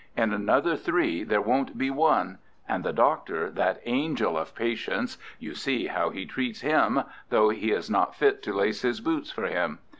In 0.17 0.33
another 0.33 0.75
three 0.75 1.23
there 1.23 1.43
won't 1.43 1.77
be 1.77 1.91
one. 1.91 2.39
And 2.67 2.83
the 2.83 2.91
Doctor, 2.91 3.51
that 3.51 3.83
angel 3.85 4.35
of 4.35 4.55
patience, 4.55 5.19
you 5.37 5.53
see 5.53 5.85
how 5.85 6.09
he 6.09 6.25
treats 6.25 6.61
him, 6.61 7.03
though 7.29 7.49
he 7.49 7.71
is 7.71 7.87
not 7.87 8.15
fit 8.15 8.41
to 8.41 8.51
lace 8.53 8.81
his 8.81 8.99
boots 8.99 9.29
for 9.29 9.45
him. 9.45 9.77